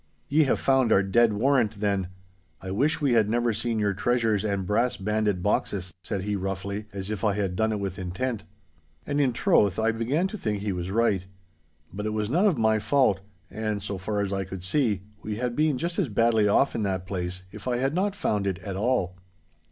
'Ye 0.29 0.45
have 0.45 0.59
found 0.59 0.91
our 0.91 1.03
dead 1.03 1.33
warrant 1.33 1.79
then. 1.79 2.07
I 2.59 2.71
wish 2.71 3.01
we 3.01 3.13
had 3.13 3.29
never 3.29 3.53
seen 3.53 3.77
your 3.77 3.93
treasures 3.93 4.43
and 4.43 4.65
brass 4.65 4.97
banded 4.97 5.43
boxes!' 5.43 5.93
said 6.03 6.23
he 6.23 6.35
roughly, 6.35 6.85
as 6.91 7.11
if 7.11 7.23
I 7.23 7.33
had 7.35 7.55
done 7.55 7.71
it 7.71 7.79
with 7.79 7.99
intent. 7.99 8.43
And 9.05 9.21
in 9.21 9.31
troth 9.31 9.77
I 9.77 9.91
began 9.91 10.25
to 10.29 10.39
think 10.39 10.61
he 10.63 10.71
was 10.71 10.89
right. 10.89 11.27
But 11.93 12.07
it 12.07 12.13
was 12.13 12.31
none 12.31 12.47
of 12.47 12.57
my 12.57 12.79
fault, 12.79 13.19
and, 13.51 13.83
so 13.83 13.99
far 13.99 14.21
as 14.21 14.33
I 14.33 14.43
could 14.43 14.63
see, 14.63 15.03
we 15.21 15.35
had 15.35 15.55
been 15.55 15.77
just 15.77 15.99
as 15.99 16.09
badly 16.09 16.47
off 16.47 16.73
in 16.73 16.81
that 16.81 17.05
place, 17.05 17.43
if 17.51 17.67
I 17.67 17.77
had 17.77 17.93
not 17.93 18.15
found 18.15 18.47
it 18.47 18.57
at 18.57 18.75
all. 18.75 19.15